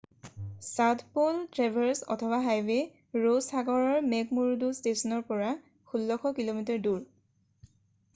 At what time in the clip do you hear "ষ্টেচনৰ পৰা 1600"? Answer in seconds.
4.79-6.33